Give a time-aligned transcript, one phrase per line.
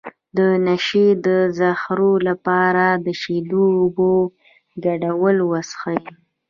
[0.37, 1.27] د نشې د
[1.59, 4.11] زهرو لپاره د شیدو او اوبو
[4.85, 5.99] ګډول وڅښئ